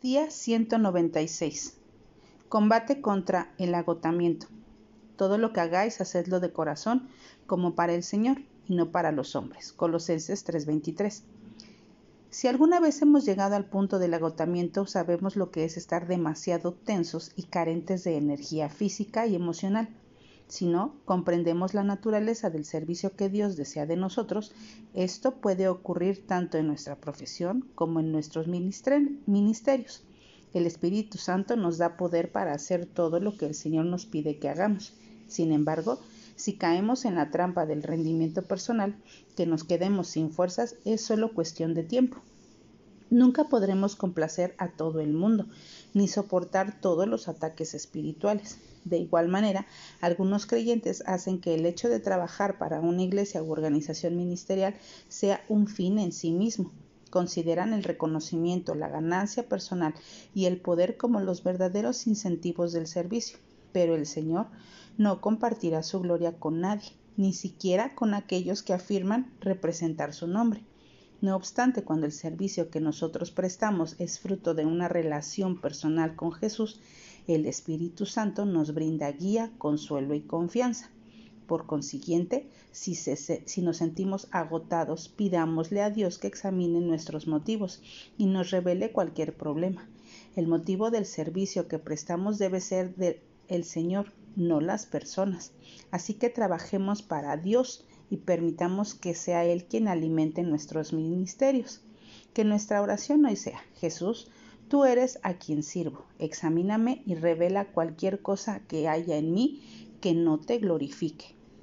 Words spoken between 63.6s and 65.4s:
Pero el Señor no